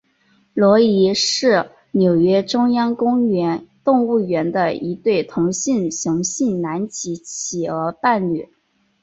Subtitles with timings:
[0.55, 8.49] 罗伊是纽约中央公园动物园的一对同性雄性南极企鹅伴侣。